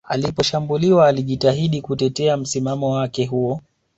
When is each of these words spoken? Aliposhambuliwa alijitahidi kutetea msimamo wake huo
Aliposhambuliwa 0.07 1.07
alijitahidi 1.07 1.81
kutetea 1.81 2.37
msimamo 2.37 2.91
wake 2.91 3.25
huo 3.25 3.61